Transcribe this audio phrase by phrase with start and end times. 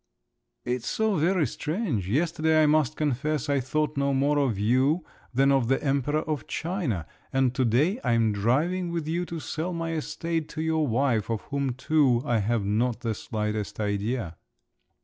[0.65, 2.09] "It's so very strange.
[2.09, 6.47] Yesterday I must confess I thought no more of you than of the Emperor of
[6.47, 11.29] China, and to day I'm driving with you to sell my estate to your wife,
[11.29, 14.37] of whom, too, I have not the slightest idea."